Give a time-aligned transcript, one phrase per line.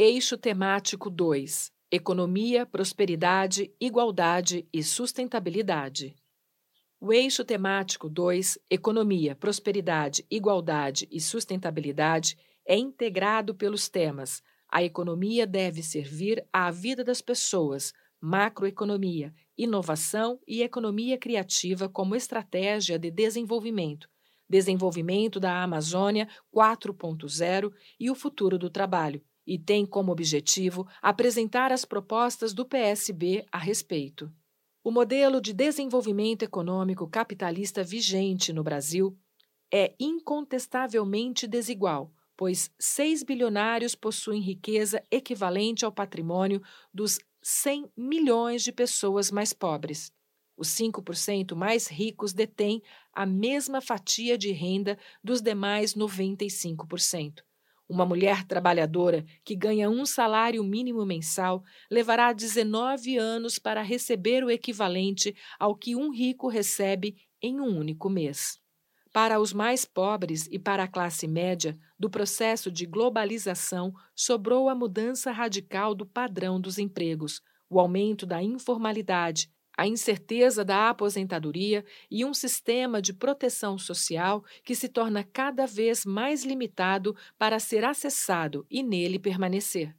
[0.00, 6.14] Eixo temático 2: Economia, prosperidade, igualdade e sustentabilidade.
[7.00, 15.44] O eixo temático 2, Economia, Prosperidade, Igualdade e Sustentabilidade, é integrado pelos temas: a economia
[15.44, 24.08] deve servir à vida das pessoas, macroeconomia, inovação e economia criativa como estratégia de desenvolvimento,
[24.48, 31.86] desenvolvimento da Amazônia 4.0 e o futuro do trabalho e tem como objetivo apresentar as
[31.86, 34.30] propostas do PSB a respeito.
[34.84, 39.16] O modelo de desenvolvimento econômico capitalista vigente no Brasil
[39.72, 46.62] é incontestavelmente desigual, pois seis bilionários possuem riqueza equivalente ao patrimônio
[46.92, 50.12] dos 100 milhões de pessoas mais pobres.
[50.58, 52.82] Os 5% mais ricos detêm
[53.14, 57.47] a mesma fatia de renda dos demais 95%.
[57.88, 64.50] Uma mulher trabalhadora que ganha um salário mínimo mensal levará 19 anos para receber o
[64.50, 68.60] equivalente ao que um rico recebe em um único mês.
[69.10, 74.74] Para os mais pobres e para a classe média, do processo de globalização sobrou a
[74.74, 77.40] mudança radical do padrão dos empregos,
[77.70, 84.74] o aumento da informalidade, a incerteza da aposentadoria e um sistema de proteção social que
[84.74, 89.96] se torna cada vez mais limitado para ser acessado e nele permanecer.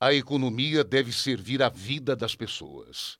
[0.00, 3.18] A economia deve servir à vida das pessoas.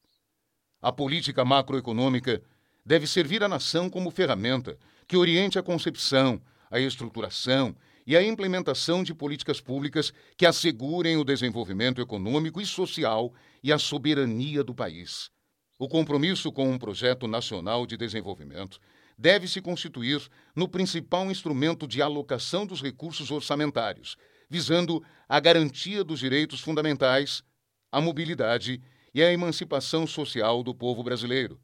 [0.81, 2.43] A política macroeconômica
[2.83, 9.03] deve servir à nação como ferramenta que oriente a concepção, a estruturação e a implementação
[9.03, 15.31] de políticas públicas que assegurem o desenvolvimento econômico e social e a soberania do país.
[15.79, 18.79] O compromisso com um projeto nacional de desenvolvimento
[19.19, 20.21] deve se constituir
[20.55, 24.17] no principal instrumento de alocação dos recursos orçamentários,
[24.49, 27.43] visando a garantia dos direitos fundamentais,
[27.91, 28.83] a mobilidade
[29.15, 31.61] e a emancipação social do povo brasileiro.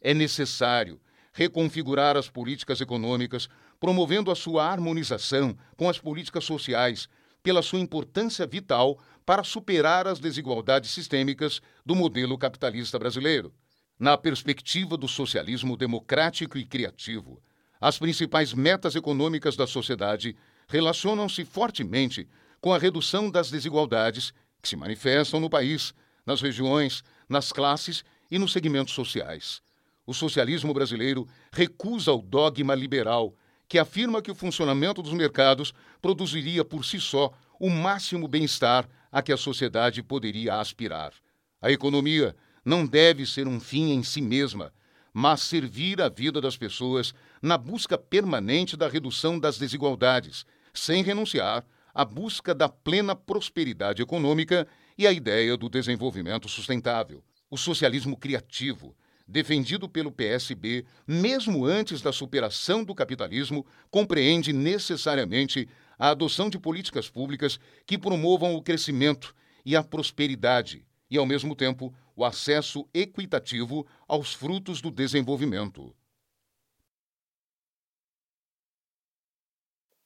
[0.00, 1.00] É necessário
[1.32, 3.48] reconfigurar as políticas econômicas
[3.80, 7.08] promovendo a sua harmonização com as políticas sociais,
[7.42, 13.52] pela sua importância vital para superar as desigualdades sistêmicas do modelo capitalista brasileiro.
[13.98, 17.40] Na perspectiva do socialismo democrático e criativo,
[17.80, 20.36] as principais metas econômicas da sociedade
[20.68, 22.28] relacionam-se fortemente
[22.60, 25.94] com a redução das desigualdades que se manifestam no país,
[26.26, 29.62] nas regiões, nas classes e nos segmentos sociais.
[30.06, 33.34] O socialismo brasileiro recusa o dogma liberal
[33.68, 39.20] que afirma que o funcionamento dos mercados produziria por si só o máximo bem-estar a
[39.20, 41.12] que a sociedade poderia aspirar.
[41.60, 42.34] A economia
[42.64, 44.72] não deve ser um fim em si mesma,
[45.12, 47.12] mas servir a vida das pessoas
[47.42, 51.64] na busca permanente da redução das desigualdades, sem renunciar
[51.94, 57.22] à busca da plena prosperidade econômica e à ideia do desenvolvimento sustentável.
[57.50, 58.94] O socialismo criativo
[59.28, 65.68] defendido pelo PSB, mesmo antes da superação do capitalismo, compreende necessariamente
[65.98, 69.34] a adoção de políticas públicas que promovam o crescimento
[69.66, 75.94] e a prosperidade e, ao mesmo tempo, o acesso equitativo aos frutos do desenvolvimento.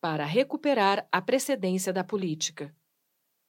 [0.00, 2.74] Para recuperar a precedência da política.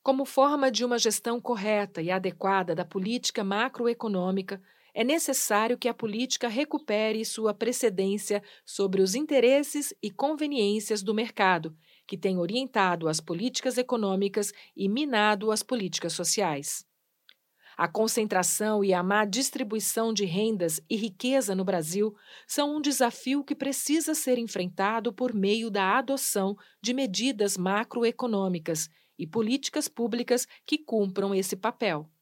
[0.04, 4.62] Como forma de uma gestão correta e adequada da política macroeconômica,
[4.94, 11.76] é necessário que a política recupere sua precedência sobre os interesses e conveniências do mercado,
[12.06, 16.86] que tem orientado as políticas econômicas e minado as políticas sociais.
[17.76, 22.16] A concentração e a má distribuição de rendas e riqueza no Brasil
[22.48, 29.26] são um desafio que precisa ser enfrentado por meio da adoção de medidas macroeconômicas e
[29.26, 32.13] políticas públicas que cumpram esse papel.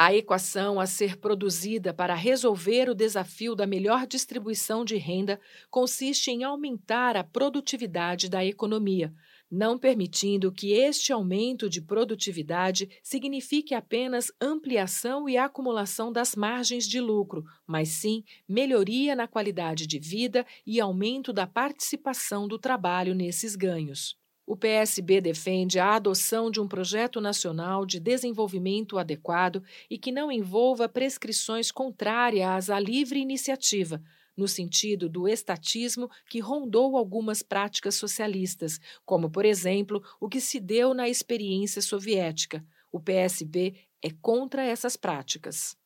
[0.00, 6.30] A equação a ser produzida para resolver o desafio da melhor distribuição de renda consiste
[6.30, 9.12] em aumentar a produtividade da economia,
[9.50, 17.00] não permitindo que este aumento de produtividade signifique apenas ampliação e acumulação das margens de
[17.00, 23.56] lucro, mas sim melhoria na qualidade de vida e aumento da participação do trabalho nesses
[23.56, 24.16] ganhos.
[24.48, 30.32] O PSB defende a adoção de um projeto nacional de desenvolvimento adequado e que não
[30.32, 34.02] envolva prescrições contrárias à livre iniciativa,
[34.34, 40.58] no sentido do estatismo que rondou algumas práticas socialistas, como, por exemplo, o que se
[40.58, 42.64] deu na experiência soviética.
[42.90, 45.76] O PSB é contra essas práticas.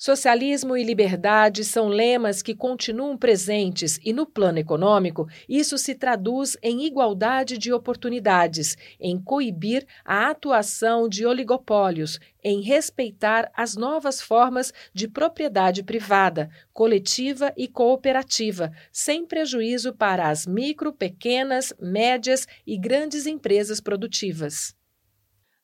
[0.00, 6.56] Socialismo e liberdade são lemas que continuam presentes e, no plano econômico, isso se traduz
[6.62, 14.72] em igualdade de oportunidades, em coibir a atuação de oligopólios, em respeitar as novas formas
[14.94, 23.26] de propriedade privada, coletiva e cooperativa, sem prejuízo para as micro, pequenas, médias e grandes
[23.26, 24.77] empresas produtivas.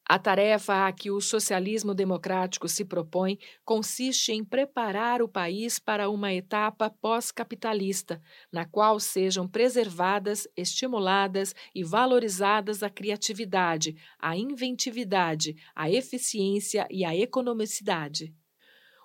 [0.07, 6.11] A tarefa a que o socialismo democrático se propõe consiste em preparar o país para
[6.11, 8.21] uma etapa pós-capitalista,
[8.53, 17.17] na qual sejam preservadas, estimuladas e valorizadas a criatividade, a inventividade, a eficiência e a
[17.17, 18.35] economicidade.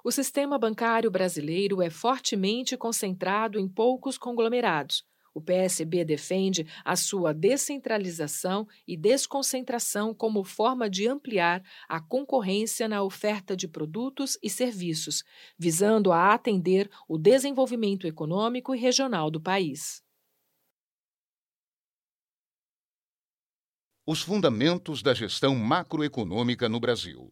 [0.03, 5.08] O sistema bancário brasileiro é fortemente concentrado em poucos conglomerados
[5.39, 13.01] o PSB defende a sua descentralização e desconcentração como forma de ampliar a concorrência na
[13.01, 15.23] oferta de produtos e serviços,
[15.57, 20.03] visando a atender o desenvolvimento econômico e regional do país.
[24.05, 27.31] Os fundamentos da gestão macroeconômica no Brasil.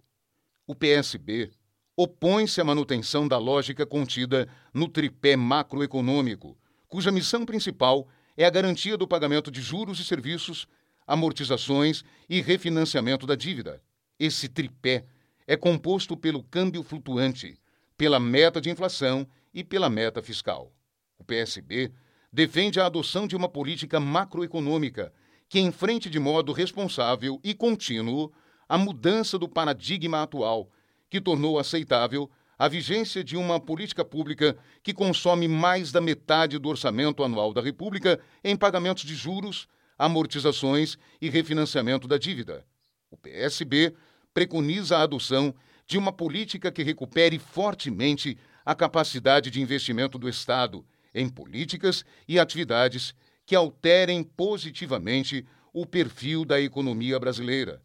[0.66, 1.52] O PSB
[1.98, 8.98] opõe-se à manutenção da lógica contida no tripé macroeconômico cuja missão principal é a garantia
[8.98, 10.68] do pagamento de juros e serviços,
[11.06, 13.82] amortizações e refinanciamento da dívida.
[14.20, 15.06] Esse tripé
[15.46, 17.60] é composto pelo câmbio flutuante,
[17.98, 20.72] pela meta de inflação e pela meta fiscal.
[21.18, 21.92] O PSB
[22.32, 25.14] defende a adoção de uma política macroeconômica
[25.50, 28.32] que enfrente de modo responsável e contínuo
[28.68, 30.70] a mudança do paradigma atual,
[31.10, 36.70] que tornou aceitável a vigência de uma política pública que consome mais da metade do
[36.70, 39.68] orçamento anual da República em pagamentos de juros,
[39.98, 42.66] amortizações e refinanciamento da dívida.
[43.12, 43.94] O PSB
[44.34, 45.54] preconiza a adoção
[45.86, 52.40] de uma política que recupere fortemente a capacidade de investimento do Estado em políticas e
[52.40, 53.16] atividades
[53.46, 57.82] que alterem positivamente o perfil da economia brasileira.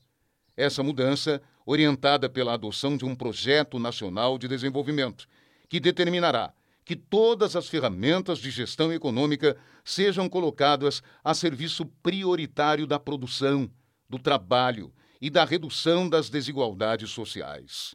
[0.57, 5.29] Essa mudança orientada pela adoção de um projeto nacional de desenvolvimento,
[5.69, 6.53] que determinará
[6.85, 13.70] que todas as ferramentas de gestão econômica sejam colocadas a serviço prioritário da produção,
[14.09, 17.94] do trabalho e da redução das desigualdades sociais.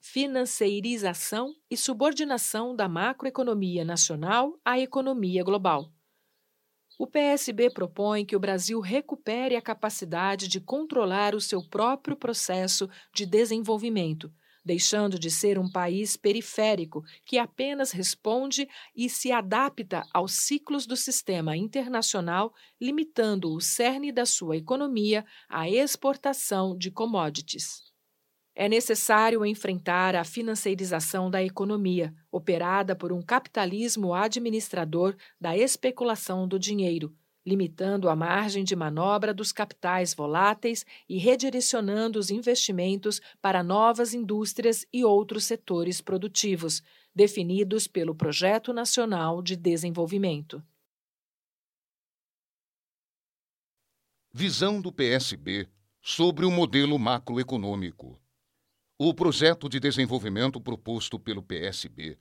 [0.00, 5.92] Financeirização e subordinação da macroeconomia nacional à economia global.
[6.98, 12.88] O PSB propõe que o Brasil recupere a capacidade de controlar o seu próprio processo
[13.14, 14.32] de desenvolvimento,
[14.64, 20.96] deixando de ser um país periférico que apenas responde e se adapta aos ciclos do
[20.96, 27.91] sistema internacional, limitando o cerne da sua economia à exportação de commodities.
[28.54, 36.58] É necessário enfrentar a financeirização da economia, operada por um capitalismo administrador da especulação do
[36.58, 37.16] dinheiro,
[37.46, 44.86] limitando a margem de manobra dos capitais voláteis e redirecionando os investimentos para novas indústrias
[44.92, 46.82] e outros setores produtivos,
[47.14, 50.62] definidos pelo Projeto Nacional de Desenvolvimento.
[54.30, 55.68] Visão do PSB
[56.00, 58.21] sobre o modelo macroeconômico.
[59.04, 62.16] O projeto de desenvolvimento proposto pelo PSB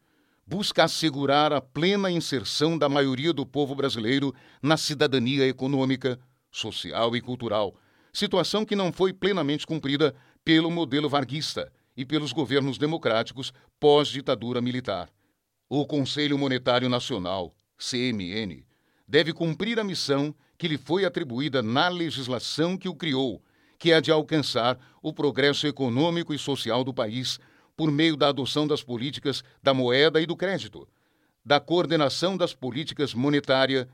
[0.47, 4.33] busca assegurar a plena inserção da maioria do povo brasileiro
[4.63, 6.19] na cidadania econômica,
[6.51, 7.75] social e cultural,
[8.11, 15.07] situação que não foi plenamente cumprida pelo modelo varguista e pelos governos democráticos pós-ditadura militar.
[15.69, 18.65] O Conselho Monetário Nacional, CMN,
[19.07, 23.39] deve cumprir a missão que lhe foi atribuída na legislação que o criou
[23.81, 27.39] que é de alcançar o progresso econômico e social do país
[27.75, 30.87] por meio da adoção das políticas da moeda e do crédito,
[31.43, 33.89] da coordenação das políticas monetária,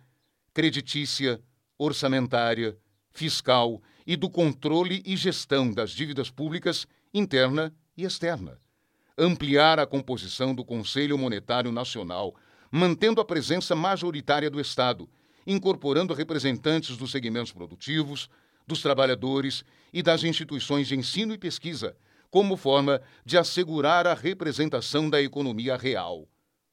[0.53, 1.39] creditícia,
[1.77, 2.77] orçamentária,
[3.13, 8.59] fiscal e do controle e gestão das dívidas públicas interna e externa.
[9.17, 12.35] Ampliar a composição do Conselho Monetário Nacional,
[12.69, 15.09] mantendo a presença majoritária do Estado,
[15.45, 18.29] incorporando representantes dos segmentos produtivos,
[18.67, 21.95] dos trabalhadores e das instituições de ensino e pesquisa,
[22.29, 26.27] como forma de assegurar a representação da economia real.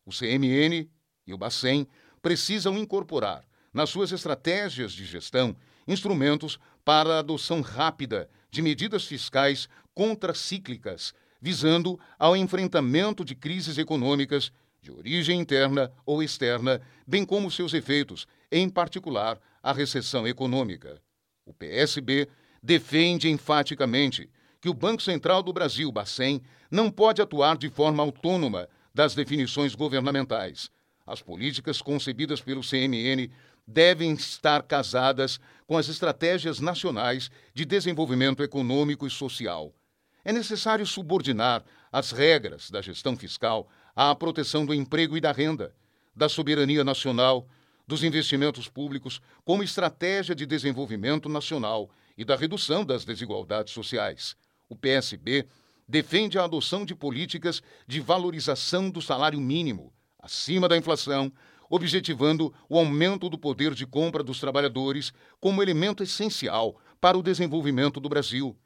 [0.04, 0.90] O CMN
[1.26, 1.86] e o Bacen
[2.20, 9.68] precisam incorporar, nas suas estratégias de gestão, instrumentos para a adoção rápida de medidas fiscais
[9.94, 17.72] contracíclicas, visando ao enfrentamento de crises econômicas de origem interna ou externa, bem como seus
[17.72, 21.00] efeitos, em particular a recessão econômica.
[21.46, 22.28] O PSB
[22.62, 28.66] defende enfaticamente que o Banco Central do Brasil, Bacen, não pode atuar de forma autônoma
[28.94, 30.70] das definições governamentais.
[31.06, 33.30] As políticas concebidas pelo CMN
[33.66, 39.74] devem estar casadas com as estratégias nacionais de desenvolvimento econômico e social.
[40.24, 45.74] É necessário subordinar as regras da gestão fiscal à proteção do emprego e da renda,
[46.16, 47.46] da soberania nacional,
[47.86, 54.36] dos investimentos públicos como estratégia de desenvolvimento nacional e da redução das desigualdades sociais.
[54.68, 55.46] O PSB
[55.86, 61.30] defende a adoção de políticas de valorização do salário mínimo, acima da inflação,
[61.68, 68.00] objetivando o aumento do poder de compra dos trabalhadores como elemento essencial para o desenvolvimento
[68.00, 68.56] do Brasil.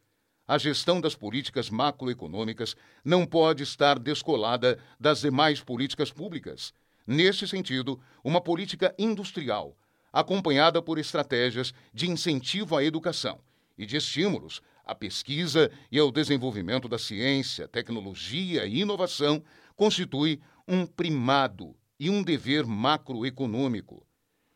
[0.46, 6.72] A gestão das políticas macroeconômicas não pode estar descolada das demais políticas públicas.
[7.10, 9.74] Neste sentido, uma política industrial,
[10.12, 13.40] acompanhada por estratégias de incentivo à educação
[13.78, 19.42] e de estímulos à pesquisa e ao desenvolvimento da ciência, tecnologia e inovação,
[19.74, 20.38] constitui
[20.68, 24.06] um primado e um dever macroeconômico.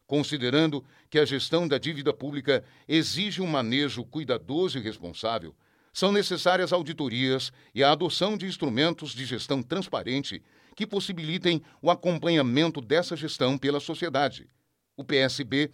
[0.07, 5.57] Considerando que a gestão da dívida pública exige um manejo cuidadoso e responsável,
[5.91, 10.43] são necessárias auditorias e a adoção de instrumentos de gestão transparente
[10.75, 14.49] que possibilitem o acompanhamento dessa gestão pela sociedade.
[14.97, 15.71] O PSB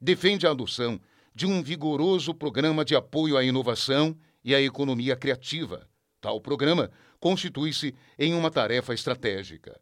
[0.00, 1.00] defende a adoção
[1.34, 5.88] de um vigoroso programa de apoio à inovação e à economia criativa.
[6.20, 6.90] Tal programa
[7.20, 9.80] constitui-se em uma tarefa estratégica.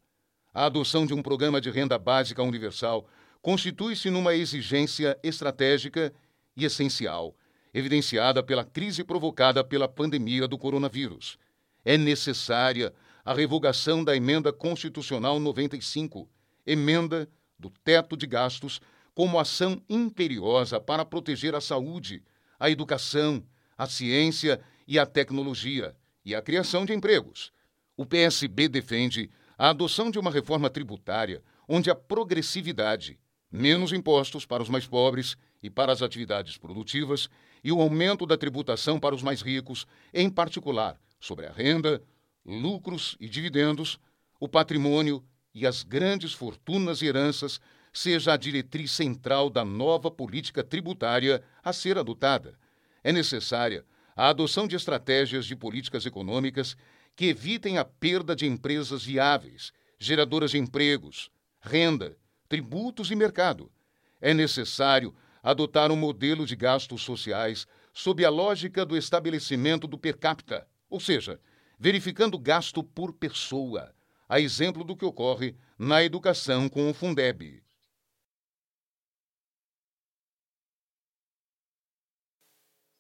[0.52, 3.06] A adoção de um programa de renda básica universal
[3.42, 6.12] constitui-se numa exigência estratégica
[6.56, 7.36] e essencial,
[7.72, 11.38] evidenciada pela crise provocada pela pandemia do coronavírus.
[11.84, 12.92] É necessária
[13.26, 16.30] a revogação da Emenda Constitucional 95,
[16.64, 17.28] emenda
[17.58, 18.80] do teto de gastos,
[19.16, 22.22] como ação imperiosa para proteger a saúde,
[22.56, 23.42] a educação,
[23.76, 27.52] a ciência e a tecnologia e a criação de empregos.
[27.96, 29.28] O PSB defende
[29.58, 33.18] a adoção de uma reforma tributária onde a progressividade,
[33.50, 37.28] menos impostos para os mais pobres e para as atividades produtivas,
[37.64, 42.00] e o aumento da tributação para os mais ricos, em particular sobre a renda,
[42.46, 43.98] lucros e dividendos,
[44.38, 47.60] o patrimônio e as grandes fortunas e heranças,
[47.92, 52.58] seja a diretriz central da nova política tributária a ser adotada.
[53.02, 53.84] É necessária
[54.14, 56.76] a adoção de estratégias de políticas econômicas
[57.16, 62.16] que evitem a perda de empresas viáveis, geradoras de empregos, renda,
[62.48, 63.72] tributos e mercado.
[64.20, 70.18] É necessário adotar um modelo de gastos sociais sob a lógica do estabelecimento do per
[70.18, 71.40] capita, ou seja,
[71.78, 73.94] verificando gasto por pessoa,
[74.28, 77.62] a exemplo do que ocorre na educação com o Fundeb.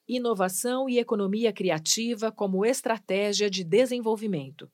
[0.08, 4.70] inovação e economia criativa como estratégia de desenvolvimento.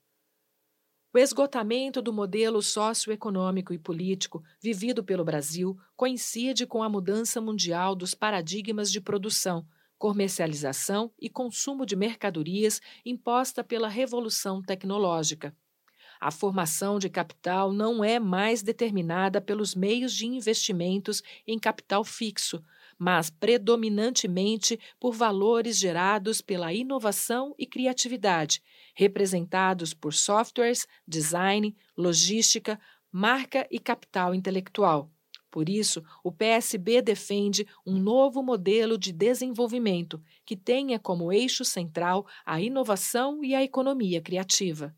[1.15, 7.95] O esgotamento do modelo socioeconômico e político vivido pelo Brasil coincide com a mudança mundial
[7.95, 9.67] dos paradigmas de produção,
[10.03, 15.57] comercialização e consumo de mercadorias imposta pela revolução tecnológica.
[16.21, 22.61] A formação de capital não é mais determinada pelos meios de investimentos em capital fixo,
[22.99, 28.61] mas predominantemente por valores gerados pela inovação e criatividade,
[28.97, 32.77] representados por softwares, design, logística,
[33.13, 35.09] marca e capital intelectual.
[35.53, 42.27] Por isso, o PSB defende um novo modelo de desenvolvimento que tenha como eixo central
[42.45, 44.97] a inovação e a economia criativa.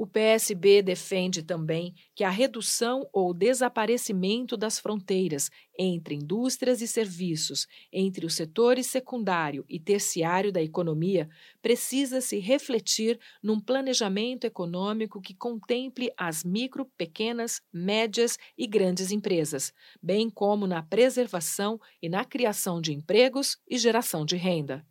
[0.00, 7.66] O PSB defende também que a redução ou desaparecimento das fronteiras entre indústrias e serviços,
[7.92, 11.28] entre os setores secundário e terciário da economia,
[11.60, 19.72] precisa se refletir num planejamento econômico que contemple as micro, pequenas, médias e grandes empresas,
[20.00, 24.86] bem como na preservação e na criação de empregos e geração de renda.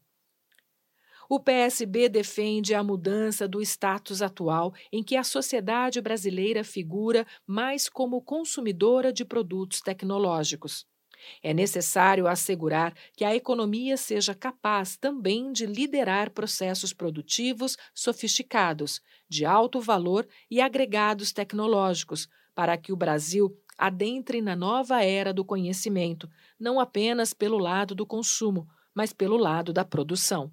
[1.30, 7.90] O PSB defende a mudança do status atual em que a sociedade brasileira figura mais
[7.90, 10.86] como consumidora de produtos tecnológicos.
[11.44, 19.44] É necessário assegurar que a economia seja capaz também de liderar processos produtivos sofisticados, de
[19.44, 26.30] alto valor e agregados tecnológicos, para que o Brasil adentre na nova era do conhecimento,
[26.60, 30.52] não apenas pelo lado do consumo, mas pelo lado da produção.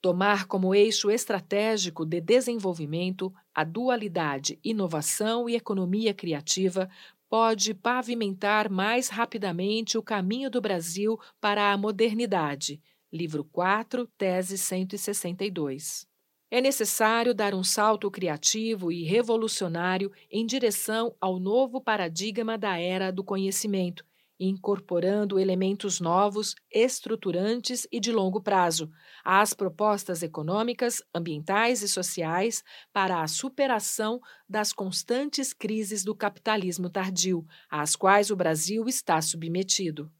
[0.00, 6.88] Tomar como eixo estratégico de desenvolvimento a dualidade inovação e economia criativa
[7.28, 12.80] pode pavimentar mais rapidamente o caminho do Brasil para a modernidade,
[13.12, 16.06] livro 4, tese 162.
[16.48, 23.10] É necessário dar um salto criativo e revolucionário em direção ao novo paradigma da era
[23.10, 24.06] do conhecimento,
[24.38, 28.90] incorporando elementos novos, estruturantes e de longo prazo
[29.24, 37.44] às propostas econômicas, ambientais e sociais para a superação das constantes crises do capitalismo tardio,
[37.68, 40.10] às quais o Brasil está submetido.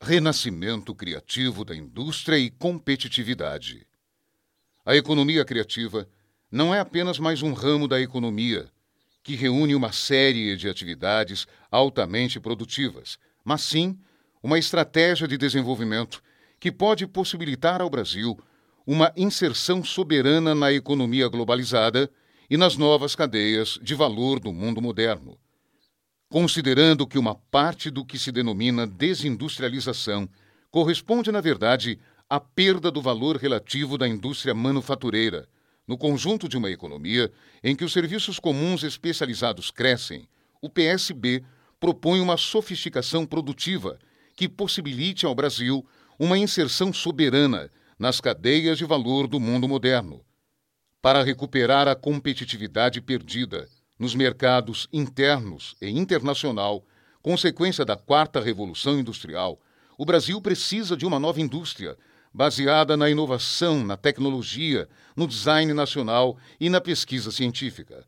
[0.00, 3.84] Renascimento criativo da indústria e competitividade.
[4.84, 6.08] A economia criativa
[6.48, 8.70] não é apenas mais um ramo da economia
[9.26, 13.98] que reúne uma série de atividades altamente produtivas, mas sim
[14.40, 16.22] uma estratégia de desenvolvimento
[16.60, 18.38] que pode possibilitar ao Brasil
[18.86, 22.08] uma inserção soberana na economia globalizada
[22.48, 25.36] e nas novas cadeias de valor do mundo moderno.
[26.28, 30.28] Considerando que uma parte do que se denomina desindustrialização
[30.70, 31.98] corresponde, na verdade,
[32.30, 35.48] à perda do valor relativo da indústria manufatureira,
[35.86, 40.28] no conjunto de uma economia em que os serviços comuns especializados crescem,
[40.60, 41.44] o PSB
[41.78, 43.98] propõe uma sofisticação produtiva
[44.34, 45.86] que possibilite ao Brasil
[46.18, 50.24] uma inserção soberana nas cadeias de valor do mundo moderno.
[51.00, 56.84] Para recuperar a competitividade perdida, nos mercados internos e internacional,
[57.22, 59.60] consequência da quarta revolução industrial,
[59.96, 61.96] o Brasil precisa de uma nova indústria
[62.36, 68.04] baseada na inovação, na tecnologia, no design nacional e na pesquisa científica.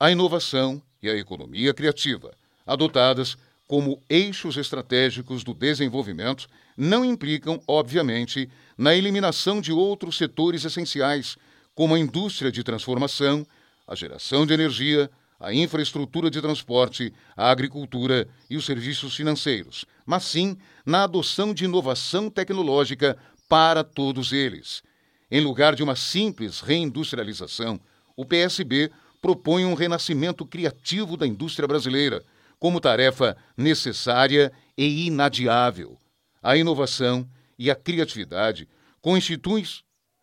[0.00, 2.32] A inovação e a economia criativa,
[2.66, 3.36] adotadas
[3.68, 11.36] como eixos estratégicos do desenvolvimento, não implicam, obviamente, na eliminação de outros setores essenciais,
[11.74, 13.46] como a indústria de transformação,
[13.86, 20.24] a geração de energia, a infraestrutura de transporte, a agricultura e os serviços financeiros, mas
[20.24, 24.82] sim na adoção de inovação tecnológica para todos eles.
[25.30, 27.80] Em lugar de uma simples reindustrialização,
[28.16, 32.22] o PSB propõe um renascimento criativo da indústria brasileira,
[32.58, 35.98] como tarefa necessária e inadiável.
[36.42, 38.68] A inovação e a criatividade
[39.00, 39.64] constituem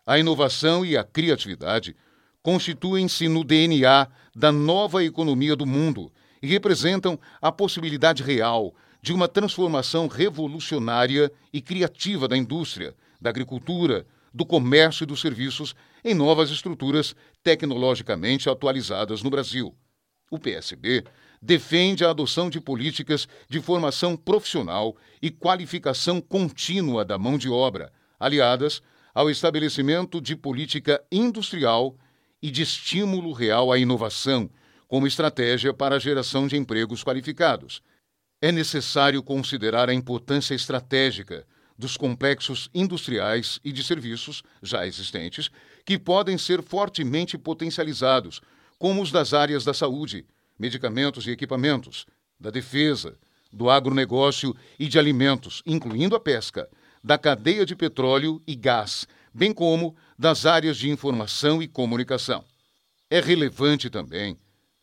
[0.06, 1.96] a inovação e a criatividade
[2.42, 9.30] constituem-se no DNA da nova economia do mundo e representam a possibilidade real de uma
[9.30, 12.94] transformação revolucionária e criativa da indústria,
[13.24, 19.74] da agricultura, do comércio e dos serviços em novas estruturas tecnologicamente atualizadas no Brasil.
[20.30, 21.06] O PSB
[21.42, 27.92] defende a adoção de políticas de formação profissional e qualificação contínua da mão de obra,
[28.20, 28.82] aliadas
[29.14, 31.96] ao estabelecimento de política industrial
[32.42, 34.50] e de estímulo real à inovação,
[34.88, 37.82] como estratégia para a geração de empregos qualificados.
[38.42, 41.46] É necessário considerar a importância estratégica
[41.78, 45.50] dos complexos industriais e de serviços já existentes,
[45.86, 48.42] que podem ser fortemente potencializados,
[48.78, 50.26] como os das áreas da saúde,
[50.58, 52.06] medicamentos e equipamentos,
[52.40, 53.18] da defesa,
[53.52, 56.70] do agronegócio e de alimentos, incluindo a pesca,
[57.04, 62.44] da cadeia de petróleo e gás, bem como das áreas de informação e comunicação.
[63.10, 64.38] É relevante também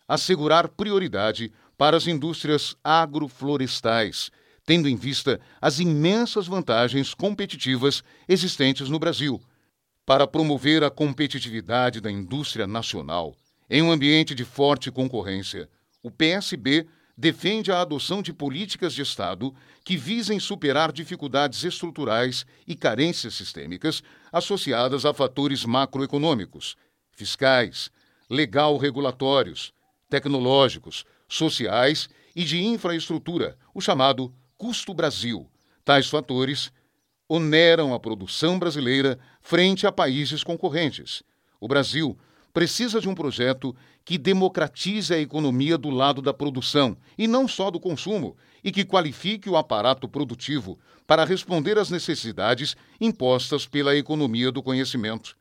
[0.06, 4.30] assegurar prioridade para as indústrias agroflorestais,
[4.70, 9.42] tendo em vista as imensas vantagens competitivas existentes no Brasil.
[10.06, 13.34] Para promover a competitividade da indústria nacional
[13.68, 15.68] em um ambiente de forte concorrência,
[16.04, 16.86] o PSB
[17.18, 19.52] defende a adoção de políticas de Estado
[19.82, 26.76] que visem superar dificuldades estruturais e carências sistêmicas associadas a fatores macroeconômicos,
[27.10, 27.90] fiscais,
[28.30, 29.72] legal-regulatórios,
[30.08, 35.48] tecnológicos, sociais e de infraestrutura, o chamado custo Brasil.
[35.86, 36.70] Tais fatores
[37.26, 41.22] oneram a produção brasileira frente a países concorrentes.
[41.58, 42.18] O Brasil
[42.52, 47.70] precisa de um projeto que democratize a economia do lado da produção e não só
[47.70, 54.52] do consumo, e que qualifique o aparato produtivo para responder às necessidades impostas pela economia
[54.52, 55.38] do conhecimento.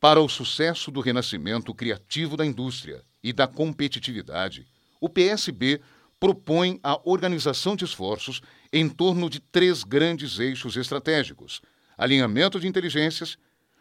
[0.00, 4.66] Para o sucesso do renascimento criativo da indústria e da competitividade,
[4.98, 5.82] o PSB
[6.24, 8.40] propõe a organização de esforços
[8.74, 11.62] em torno de três grandes eixos estratégicos:
[11.96, 13.38] alinhamento de inteligências,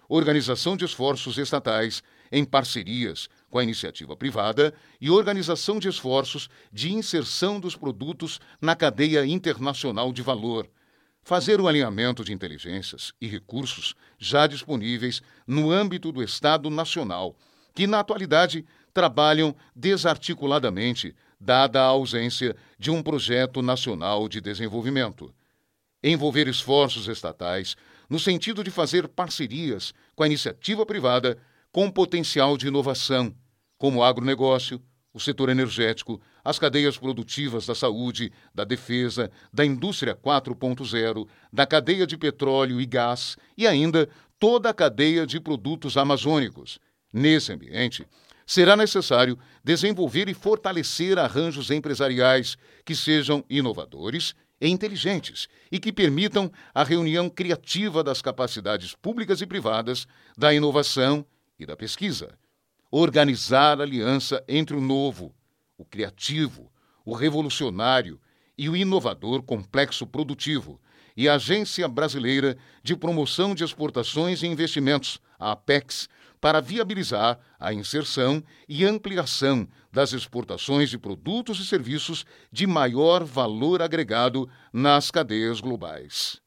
[0.08, 6.93] organização de esforços estatais em parcerias com a iniciativa privada e organização de esforços de
[6.93, 10.69] inserção dos produtos na cadeia internacional de valor.
[11.23, 17.36] Fazer o alinhamento de inteligências e recursos já disponíveis no âmbito do Estado Nacional,
[17.73, 25.34] que na atualidade trabalham desarticuladamente, dada a ausência de um projeto nacional de desenvolvimento.
[26.01, 27.75] Envolver esforços estatais
[28.10, 31.38] no sentido de fazer parcerias com a iniciativa privada
[31.71, 33.36] com potencial de inovação,
[33.77, 34.82] como o agronegócio,
[35.13, 42.08] o setor energético, as cadeias produtivas da saúde, da defesa, da indústria 4.0, da cadeia
[42.08, 46.79] de petróleo e gás e ainda toda a cadeia de produtos amazônicos.
[47.13, 48.08] Nesse ambiente,
[48.45, 56.51] será necessário desenvolver e fortalecer arranjos empresariais que sejam inovadores e inteligentes e que permitam
[56.73, 61.25] a reunião criativa das capacidades públicas e privadas, da inovação
[61.60, 62.38] e da pesquisa.
[62.91, 65.34] Organizar aliança entre o novo,
[65.77, 66.71] o criativo,
[67.06, 68.19] o revolucionário
[68.58, 70.79] e o inovador complexo produtivo
[71.15, 76.08] e a Agência Brasileira de Promoção de Exportações e Investimentos, a APEX,
[76.43, 83.82] para viabilizar a inserção e ampliação das exportações de produtos e serviços de maior valor
[83.82, 86.41] agregado nas cadeias globais.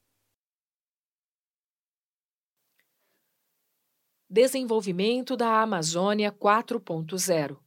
[4.29, 7.57] Desenvolvimento da Amazônia 4.0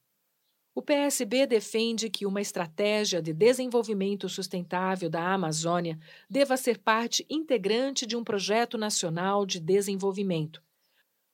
[0.73, 5.99] o PSB defende que uma estratégia de desenvolvimento sustentável da Amazônia
[6.31, 10.62] deva ser parte integrante de um projeto nacional de desenvolvimento.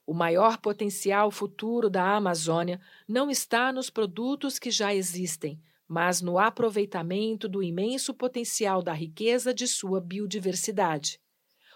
[0.07, 6.39] O maior potencial futuro da Amazônia não está nos produtos que já existem, mas no
[6.39, 11.21] aproveitamento do imenso potencial da riqueza de sua biodiversidade.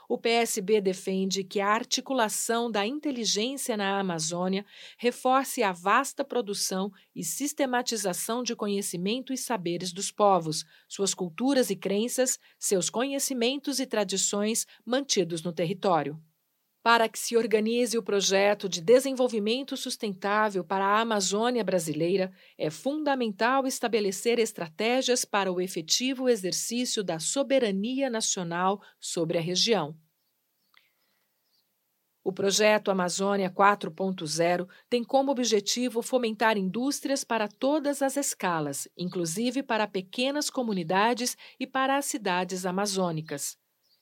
[0.08, 4.66] O PSB defende que a articulação da inteligência na Amazônia
[4.96, 11.76] reforce a vasta produção e sistematização de conhecimento e saberes dos povos, suas culturas e
[11.76, 16.20] crenças, seus conhecimentos e tradições mantidos no território.
[16.82, 23.66] Para que se organize o projeto de desenvolvimento sustentável para a Amazônia brasileira, é fundamental
[23.66, 29.94] estabelecer estratégias para o efetivo exercício da soberania nacional sobre a região.
[32.24, 39.86] O projeto Amazônia 4.0 tem como objetivo fomentar indústrias para todas as escalas, inclusive para
[39.86, 43.58] pequenas comunidades e para as cidades amazônicas.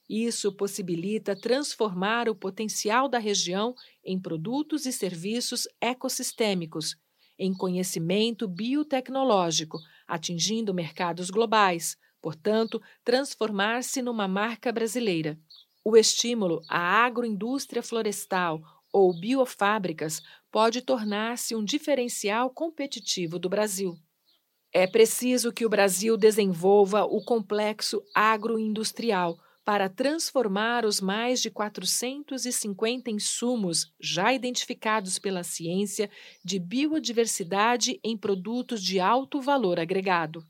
[0.08, 6.96] Isso possibilita transformar o potencial da região em produtos e serviços ecossistêmicos,
[7.38, 15.38] em conhecimento biotecnológico, atingindo mercados globais, portanto, transformar-se numa marca brasileira.
[15.84, 23.94] O estímulo à agroindústria florestal ou biofábricas pode tornar-se um diferencial competitivo do Brasil.
[24.72, 29.38] É preciso que o Brasil desenvolva o complexo agroindustrial
[29.68, 36.08] para transformar os mais de 450 insumos já identificados pela ciência
[36.42, 40.42] de biodiversidade em produtos de alto valor agregado.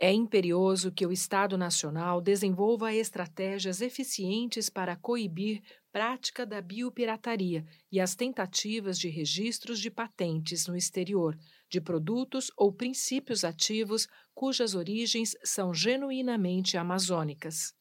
[0.00, 8.00] É imperioso que o Estado Nacional desenvolva estratégias eficientes para coibir prática da biopirataria e
[8.00, 11.38] as tentativas de registros de patentes no exterior
[11.72, 17.72] de produtos ou princípios ativos cujas origens são genuinamente amazônicas.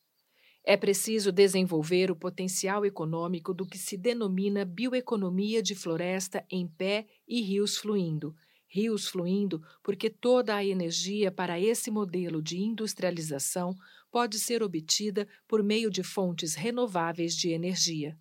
[0.63, 7.05] É preciso desenvolver o potencial econômico do que se denomina bioeconomia de floresta em pé
[7.27, 8.33] e rios fluindo
[8.73, 13.75] rios fluindo, porque toda a energia para esse modelo de industrialização
[14.09, 18.17] pode ser obtida por meio de fontes renováveis de energia.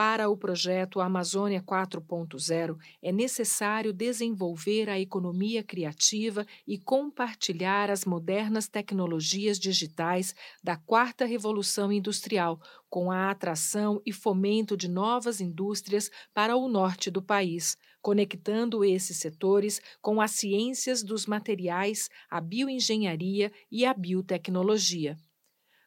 [0.00, 8.66] Para o projeto Amazônia 4.0, é necessário desenvolver a economia criativa e compartilhar as modernas
[8.66, 10.34] tecnologias digitais
[10.64, 12.58] da quarta revolução industrial,
[12.88, 19.18] com a atração e fomento de novas indústrias para o norte do país, conectando esses
[19.18, 25.18] setores com as ciências dos materiais, a bioengenharia e a biotecnologia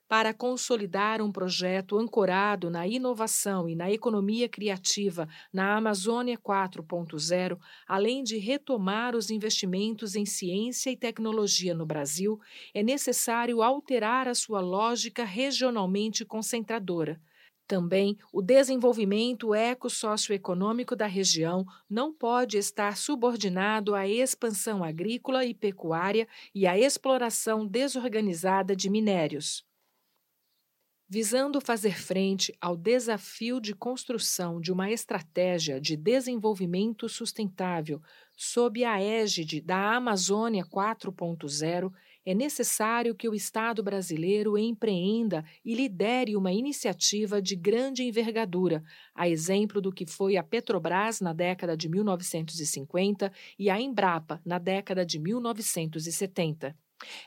[0.08, 8.24] para consolidar um projeto ancorado na inovação e na economia criativa na Amazônia 4.0, além
[8.24, 12.40] de retomar os investimentos em ciência e tecnologia no Brasil,
[12.74, 17.20] é necessário alterar a sua lógica regionalmente concentradora.
[17.66, 26.28] Também o desenvolvimento eco-socioeconômico da região não pode estar subordinado à expansão agrícola e pecuária
[26.54, 29.66] e à exploração desorganizada de minérios
[31.14, 38.02] visando fazer frente ao desafio de construção de uma estratégia de desenvolvimento sustentável
[38.36, 41.94] sob a égide da Amazônia 4.0,
[42.26, 49.30] é necessário que o Estado brasileiro empreenda e lidere uma iniciativa de grande envergadura, a
[49.30, 55.06] exemplo do que foi a Petrobras na década de 1950 e a Embrapa na década
[55.06, 56.76] de 1970.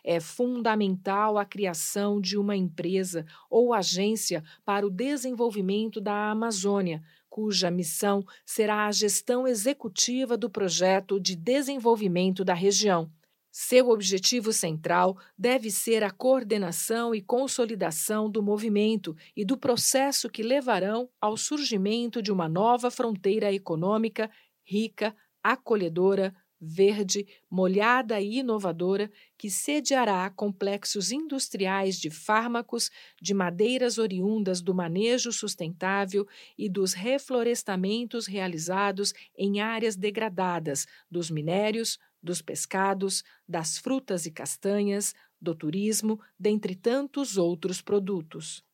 [0.02, 7.70] É fundamental a criação de uma empresa ou agência para o desenvolvimento da Amazônia, cuja
[7.70, 13.10] missão será a gestão executiva do projeto de desenvolvimento da região.
[13.58, 20.42] Seu objetivo central deve ser a coordenação e consolidação do movimento e do processo que
[20.42, 24.30] levarão ao surgimento de uma nova fronteira econômica
[24.62, 26.34] rica, acolhedora,
[26.66, 32.90] verde, molhada e inovadora que sediará complexos industriais de fármacos,
[33.22, 36.26] de madeiras oriundas do manejo sustentável
[36.58, 45.14] e dos reflorestamentos realizados em áreas degradadas, dos minérios, dos pescados, das frutas e castanhas,
[45.40, 48.64] do turismo, dentre tantos outros produtos.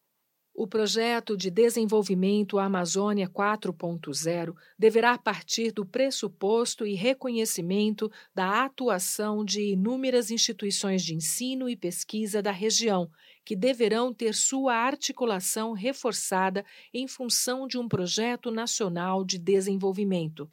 [0.54, 9.72] O projeto de desenvolvimento Amazônia 4.0 deverá partir do pressuposto e reconhecimento da atuação de
[9.72, 13.10] inúmeras instituições de ensino e pesquisa da região,
[13.46, 20.50] que deverão ter sua articulação reforçada em função de um projeto nacional de desenvolvimento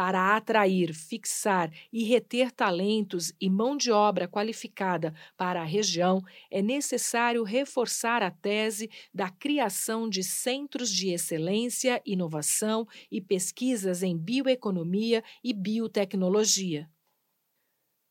[0.00, 6.62] para atrair, fixar e reter talentos e mão de obra qualificada para a região, é
[6.62, 15.22] necessário reforçar a tese da criação de centros de excelência, inovação e pesquisas em bioeconomia
[15.44, 16.88] e biotecnologia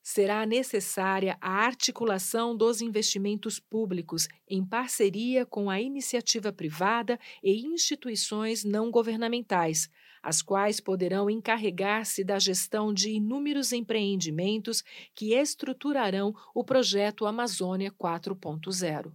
[0.09, 8.63] será necessária a articulação dos investimentos públicos em parceria com a iniciativa privada e instituições
[8.63, 9.87] não governamentais,
[10.23, 19.13] as quais poderão encarregar-se da gestão de inúmeros empreendimentos que estruturarão o projeto Amazônia 4.0.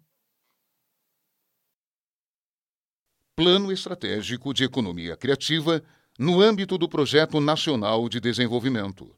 [3.37, 5.83] Plano Estratégico de Economia Criativa
[6.17, 9.13] no âmbito do Projeto Nacional de Desenvolvimento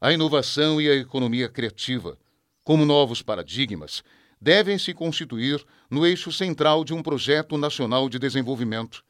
[0.00, 2.16] a inovação e a economia criativa,
[2.64, 4.02] como novos paradigmas,
[4.40, 9.04] devem se constituir no eixo central de um projeto nacional de desenvolvimento.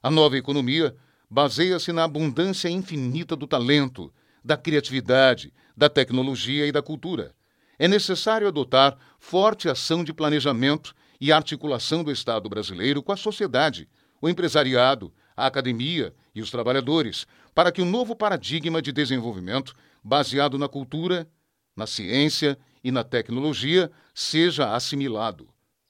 [0.00, 0.94] A nova economia
[1.28, 4.12] baseia-se na abundância infinita do talento,
[4.44, 7.34] da criatividade, da tecnologia e da cultura.
[7.78, 13.88] É necessário adotar forte ação de planejamento e articulação do Estado brasileiro com a sociedade,
[14.20, 19.74] o empresariado, a academia e os trabalhadores, para que o novo paradigma de desenvolvimento
[20.04, 21.26] baseado na cultura,
[21.74, 25.48] na ciência e na tecnologia, seja assimilado.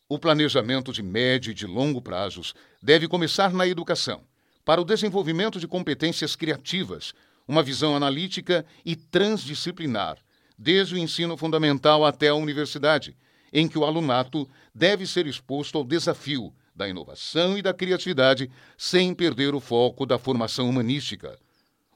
[0.09, 4.23] O planejamento de médio e de longo prazos deve começar na educação,
[4.65, 7.13] para o desenvolvimento de competências criativas,
[7.47, 10.19] uma visão analítica e transdisciplinar,
[10.57, 13.17] desde o ensino fundamental até a universidade,
[13.53, 19.13] em que o alunato deve ser exposto ao desafio da inovação e da criatividade sem
[19.13, 21.39] perder o foco da formação humanística.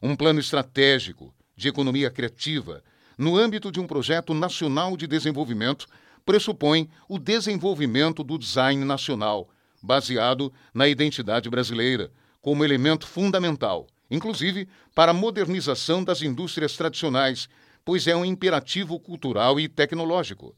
[0.02, 2.82] Um plano estratégico de economia criativa,
[3.16, 5.86] no âmbito de um projeto nacional de desenvolvimento,
[6.26, 9.48] pressupõe o desenvolvimento do design nacional,
[9.82, 17.48] baseado na identidade brasileira, como elemento fundamental, inclusive para a modernização das indústrias tradicionais,
[17.86, 20.54] pois é um imperativo cultural e tecnológico.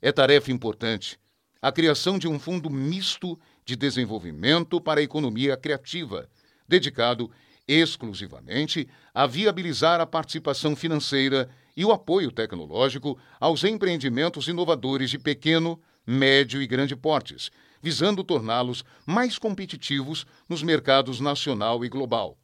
[0.00, 1.18] É tarefa importante
[1.64, 6.28] a criação de um fundo misto de desenvolvimento para a economia criativa,
[6.68, 7.30] dedicado
[7.66, 15.80] exclusivamente a viabilizar a participação financeira e o apoio tecnológico aos empreendimentos inovadores de pequeno,
[16.06, 17.50] médio e grande portes,
[17.82, 22.38] visando torná-los mais competitivos nos mercados nacional e global.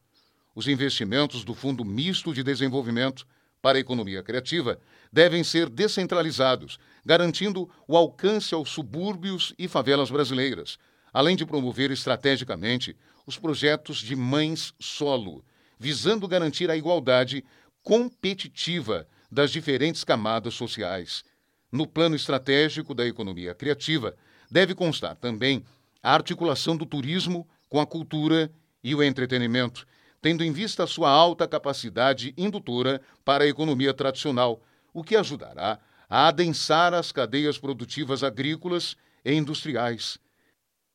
[0.55, 3.27] Os investimentos do Fundo Misto de Desenvolvimento
[3.63, 4.81] para a Economia Criativa
[5.13, 10.79] devem ser descentralizados, garantindo o alcance aos subúrbios e favelas brasileiras,
[11.13, 12.97] além de promover estrategicamente
[13.27, 15.45] os projetos de mães solo,
[15.79, 17.45] visando garantir a igualdade
[17.83, 21.25] competitiva das diferentes camadas sociais.
[21.71, 24.17] No plano estratégico da economia criativa,
[24.51, 25.65] deve constar também
[26.03, 28.51] a articulação do turismo com a cultura
[28.83, 29.87] e o entretenimento,
[30.21, 34.61] tendo em vista a sua alta capacidade indutora para a economia tradicional,
[34.93, 40.19] o que ajudará a adensar as cadeias produtivas agrícolas e industriais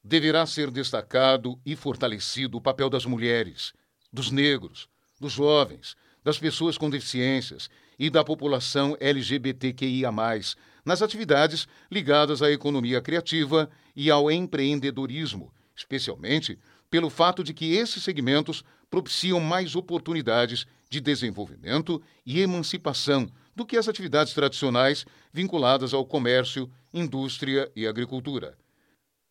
[0.08, 3.74] deverá ser destacado e fortalecido o papel das mulheres,
[4.13, 4.88] dos negros,
[5.20, 10.12] dos jovens, das pessoas com deficiências e da população LGBTQIA,
[10.86, 18.04] nas atividades ligadas à economia criativa e ao empreendedorismo, especialmente pelo fato de que esses
[18.04, 26.06] segmentos propiciam mais oportunidades de desenvolvimento e emancipação do que as atividades tradicionais vinculadas ao
[26.06, 28.56] comércio, indústria e agricultura.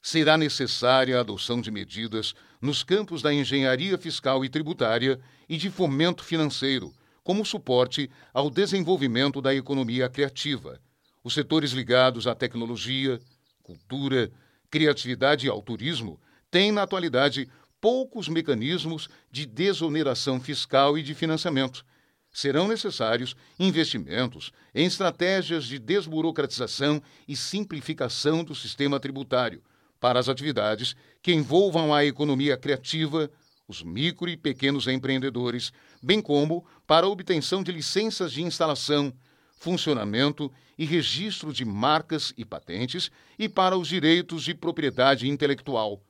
[0.06, 5.70] Será necessária a adoção de medidas nos campos da engenharia fiscal e tributária e de
[5.70, 10.78] fomento financeiro, como suporte ao desenvolvimento da economia criativa,
[11.24, 13.18] os setores ligados à tecnologia,
[13.62, 14.30] cultura,
[14.70, 17.48] criatividade e ao turismo têm, na atualidade,
[17.80, 21.82] poucos mecanismos de desoneração fiscal e de financiamento.
[22.30, 29.62] Serão necessários investimentos em estratégias de desburocratização e simplificação do sistema tributário
[30.04, 33.30] para as atividades que envolvam a economia criativa,
[33.66, 39.10] os micro e pequenos empreendedores, bem como para a obtenção de licenças de instalação,
[39.56, 46.02] funcionamento e registro de marcas e patentes e para os direitos de propriedade intelectual.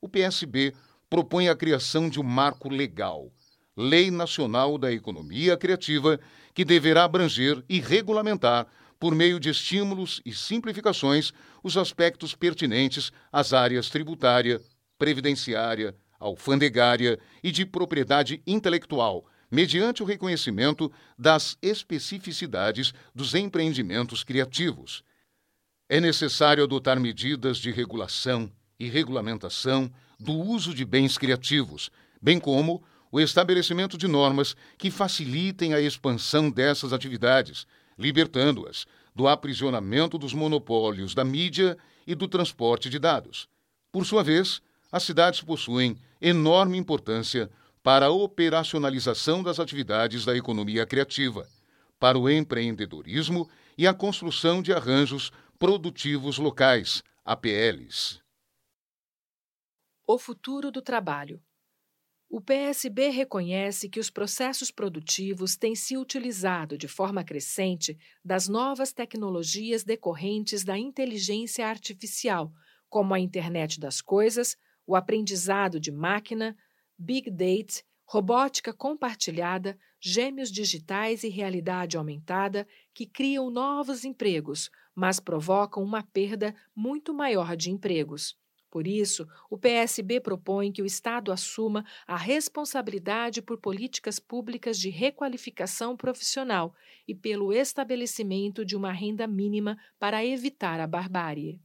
[0.00, 0.72] O PSB
[1.08, 3.32] propõe a criação de um marco legal,
[3.76, 6.20] Lei Nacional da Economia Criativa,
[6.54, 8.68] que deverá abranger e regulamentar,
[9.00, 11.32] por meio de estímulos e simplificações,
[11.64, 14.60] os aspectos pertinentes às áreas tributária,
[14.98, 25.02] previdenciária, alfandegária e de propriedade intelectual mediante o reconhecimento das especificidades dos empreendimentos criativos.
[25.88, 31.90] É necessário adotar medidas de regulação e regulamentação do uso de bens criativos,
[32.22, 37.66] bem como o estabelecimento de normas que facilitem a expansão dessas atividades,
[38.00, 43.48] libertando-as do aprisionamento dos monopólios da mídia e do transporte de dados.
[43.92, 47.50] Por sua vez, as cidades possuem enorme importância
[47.82, 51.46] para a operacionalização das atividades da economia criativa,
[51.98, 58.20] para o empreendedorismo e a construção de arranjos produtivos locais, APLs.
[60.06, 61.40] O futuro do trabalho.
[62.32, 68.92] O PSB reconhece que os processos produtivos têm se utilizado de forma crescente das novas
[68.92, 72.52] tecnologias decorrentes da inteligência artificial,
[72.88, 76.56] como a internet das coisas, o aprendizado de máquina,
[76.96, 82.64] Big Data, robótica compartilhada, gêmeos digitais e realidade aumentada
[82.94, 88.39] que criam novos empregos, mas provocam uma perda muito maior de empregos.
[88.70, 94.90] Por isso, o PSB propõe que o Estado assuma a responsabilidade por políticas públicas de
[94.90, 96.72] requalificação profissional
[97.06, 101.60] e pelo estabelecimento de uma renda mínima para evitar a barbárie.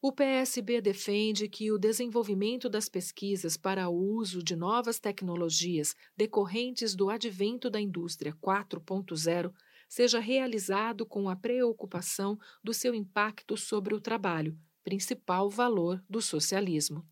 [0.00, 6.94] O PSB defende que o desenvolvimento das pesquisas para o uso de novas tecnologias decorrentes
[6.94, 9.52] do advento da indústria 4.0
[9.88, 17.06] seja realizado com a preocupação do seu impacto sobre o trabalho, principal valor do socialismo.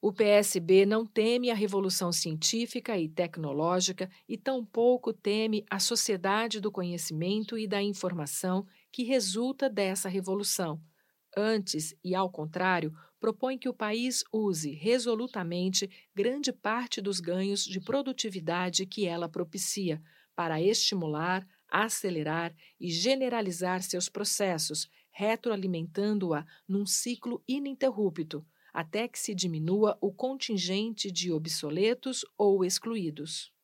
[0.00, 6.70] O PSB não teme a revolução científica e tecnológica e tampouco teme a sociedade do
[6.70, 10.80] conhecimento e da informação que resulta dessa revolução
[11.36, 17.80] Antes, e ao contrário, propõe que o país use resolutamente grande parte dos ganhos de
[17.80, 20.00] produtividade que ela propicia
[20.36, 29.96] para estimular, acelerar e generalizar seus processos, retroalimentando-a num ciclo ininterrupto, até que se diminua
[30.00, 33.54] o contingente de obsoletos ou excluídos.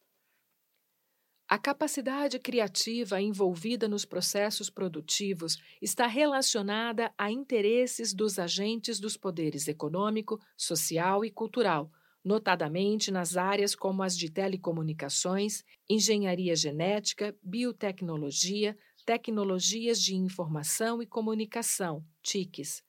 [1.49, 9.67] A capacidade criativa envolvida nos processos produtivos está relacionada a interesses dos agentes dos poderes
[9.67, 11.91] econômico, social e cultural,
[12.25, 18.79] notadamente nas áreas como as de telecomunicações, engenharia genética, biotecnologia,
[19.11, 22.81] tecnologias de informação e comunicação, TICs,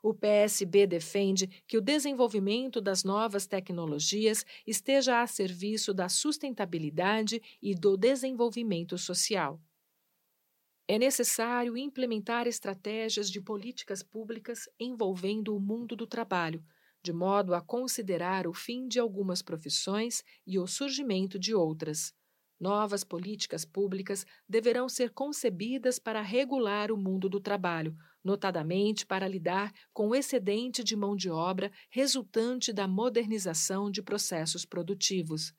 [0.00, 7.74] o PSB defende que o desenvolvimento das novas tecnologias esteja a serviço da sustentabilidade e
[7.74, 9.60] do desenvolvimento social.
[10.86, 16.64] É necessário implementar estratégias de políticas públicas envolvendo o mundo do trabalho,
[17.02, 22.14] de modo a considerar o fim de algumas profissões e o surgimento de outras.
[22.58, 29.72] Novas políticas públicas deverão ser concebidas para regular o mundo do trabalho, notadamente para lidar
[29.92, 35.52] com o excedente de mão de obra resultante da modernização de processos produtivos.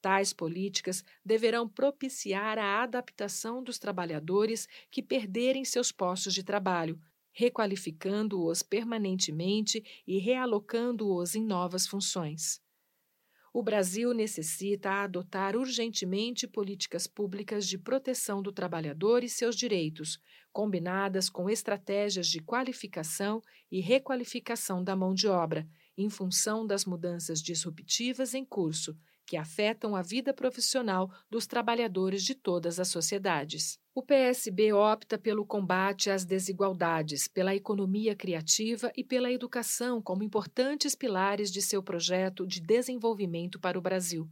[0.00, 7.00] Tais políticas deverão propiciar a adaptação dos trabalhadores que perderem seus postos de trabalho,
[7.32, 12.60] requalificando-os permanentemente e realocando-os em novas funções.
[13.58, 20.18] O Brasil necessita adotar urgentemente políticas públicas de proteção do trabalhador e seus direitos,
[20.52, 23.40] combinadas com estratégias de qualificação
[23.72, 28.94] e requalificação da mão de obra, em função das mudanças disruptivas em curso,
[29.26, 33.78] que afetam a vida profissional dos trabalhadores de todas as sociedades.
[33.94, 40.94] O PSB opta pelo combate às desigualdades, pela economia criativa e pela educação como importantes
[40.94, 44.30] pilares de seu projeto de desenvolvimento para o Brasil.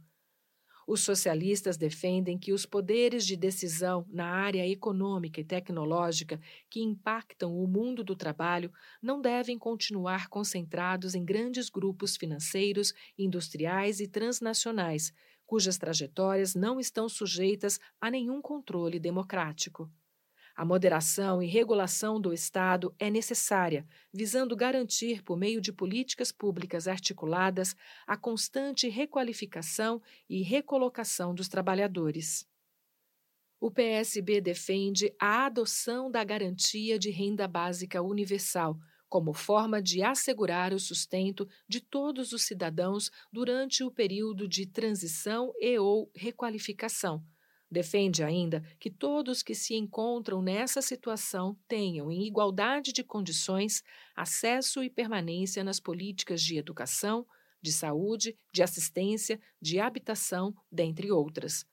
[0.87, 7.57] Os socialistas defendem que os poderes de decisão na área econômica e tecnológica que impactam
[7.57, 8.71] o mundo do trabalho
[9.01, 15.11] não devem continuar concentrados em grandes grupos financeiros, industriais e transnacionais,
[15.45, 19.91] cujas trajetórias não estão sujeitas a nenhum controle democrático.
[20.55, 26.87] A moderação e regulação do Estado é necessária, visando garantir, por meio de políticas públicas
[26.87, 27.75] articuladas,
[28.07, 32.47] a constante requalificação e recolocação dos trabalhadores.
[33.59, 38.77] O PSB defende a adoção da garantia de renda básica universal
[39.09, 45.53] como forma de assegurar o sustento de todos os cidadãos durante o período de transição
[45.59, 47.23] e ou requalificação
[47.69, 53.83] Defende ainda que todos que se encontram nessa situação tenham, em igualdade de condições,
[54.15, 57.25] acesso e permanência nas políticas de educação,
[57.61, 61.65] de saúde, de assistência, de habitação, dentre outras.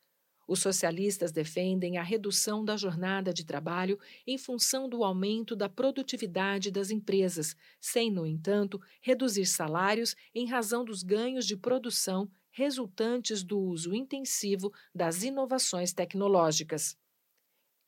[0.49, 6.71] Os socialistas defendem a redução da jornada de trabalho em função do aumento da produtividade
[6.71, 13.59] das empresas, sem, no entanto, reduzir salários em razão dos ganhos de produção resultantes do
[13.59, 16.97] uso intensivo das inovações tecnológicas.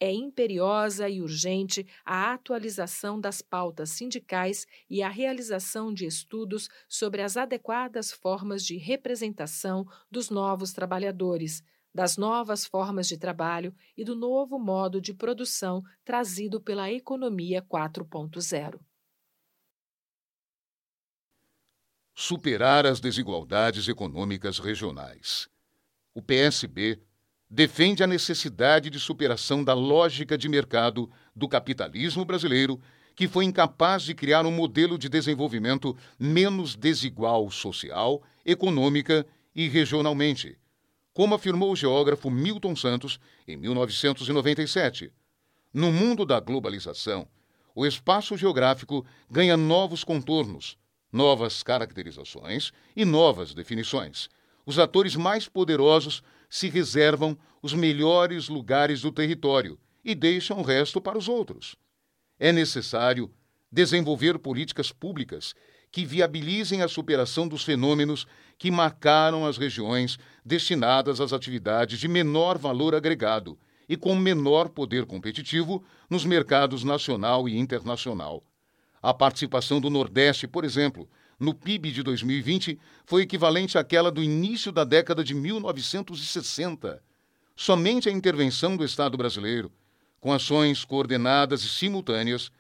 [0.01, 7.23] É imperiosa e urgente a atualização das pautas sindicais e a realização de estudos sobre
[7.23, 11.63] as adequadas formas de representação dos novos trabalhadores,
[11.95, 18.81] das novas formas de trabalho e do novo modo de produção trazido pela economia 4.0.
[22.15, 25.49] superar as desigualdades econômicas regionais.
[26.15, 27.01] O PSB
[27.51, 32.81] defende a necessidade de superação da lógica de mercado do capitalismo brasileiro,
[33.17, 40.57] que foi incapaz de criar um modelo de desenvolvimento menos desigual social, econômica e regionalmente,
[41.13, 45.13] como afirmou o geógrafo Milton Santos em 1997.
[45.73, 47.27] No mundo da globalização,
[47.75, 50.77] o espaço geográfico ganha novos contornos
[51.15, 54.29] novas caracterizações e novas definições.
[54.67, 61.01] Os atores mais poderosos se reservam os melhores lugares do território e deixam o resto
[61.01, 61.77] para os outros.
[62.37, 63.31] É necessário
[63.71, 65.55] desenvolver políticas públicas
[65.93, 68.27] que viabilizem a superação dos fenômenos
[68.59, 73.57] que marcaram as regiões destinadas às atividades de menor valor agregado
[73.89, 78.43] e com menor poder competitivo nos mercados nacional e internacional.
[79.05, 81.07] A participação do Nordeste, por exemplo,
[81.39, 87.03] no PIB de 2020 foi equivalente àquela do início da década de 1960.
[87.55, 89.71] Somente a intervenção do Estado brasileiro,
[90.19, 92.51] com ações coordenadas e simultâneas,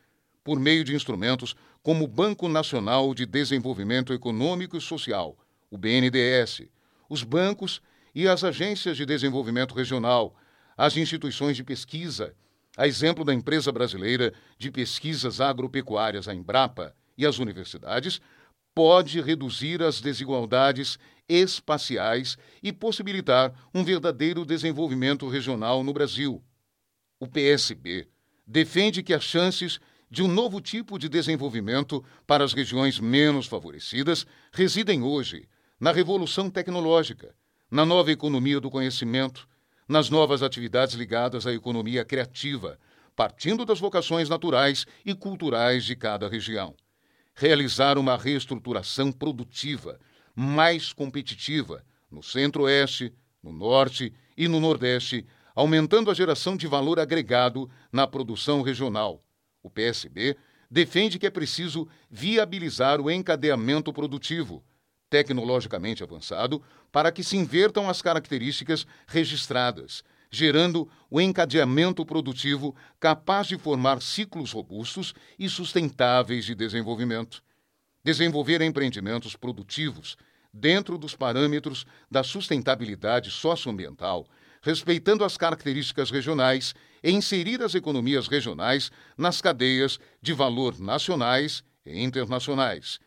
[0.45, 5.39] por meio de instrumentos como o Banco Nacional de Desenvolvimento Econômico e Social,
[5.71, 6.69] o BNDES,
[7.09, 7.81] os bancos
[8.15, 10.37] e as agências de desenvolvimento regional,
[10.77, 12.35] as instituições de pesquisa
[12.77, 18.21] a exemplo da empresa brasileira de pesquisas agropecuárias, a Embrapa, e as universidades,
[18.75, 20.99] pode reduzir as desigualdades
[21.29, 26.43] espaciais e possibilitar um verdadeiro desenvolvimento regional no Brasil.
[27.21, 28.09] O PSB
[28.47, 29.79] defende que as chances
[30.11, 35.49] de um novo tipo de desenvolvimento para as regiões menos favorecidas residem hoje
[35.79, 37.35] na revolução tecnológica,
[37.71, 39.49] na nova economia do conhecimento,
[39.89, 42.79] nas novas atividades ligadas à economia criativa,
[43.15, 46.75] partindo das vocações naturais e culturais de cada região.
[47.35, 49.99] Realizar uma reestruturação produtiva
[50.35, 53.13] mais competitiva no Centro-Oeste,
[53.43, 59.23] no Norte e no Nordeste, aumentando a geração de valor agregado na produção regional.
[59.63, 60.37] O PSB
[60.71, 64.65] defende que é preciso viabilizar o encadeamento produtivo
[65.09, 73.57] tecnologicamente avançado para que se invertam as características registradas, gerando o encadeamento produtivo capaz de
[73.57, 77.43] formar ciclos robustos e sustentáveis de desenvolvimento.
[78.03, 80.17] Desenvolver empreendimentos produtivos
[80.53, 84.27] dentro dos parâmetros da sustentabilidade socioambiental,
[84.63, 92.03] respeitando as características regionais e inserir as economias regionais nas cadeias de valor nacionais e
[92.03, 92.99] internacionais.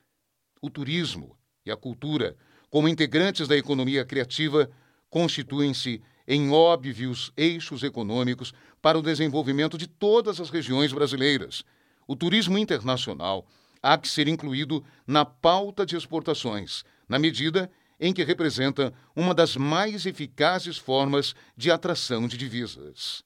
[0.62, 1.37] O turismo,
[1.68, 2.36] e a cultura,
[2.70, 4.70] como integrantes da economia criativa,
[5.10, 11.64] constituem-se em óbvios eixos econômicos para o desenvolvimento de todas as regiões brasileiras.
[12.08, 13.46] O turismo internacional
[13.82, 19.56] há que ser incluído na pauta de exportações, na medida em que representa uma das
[19.56, 23.24] mais eficazes formas de atração de divisas.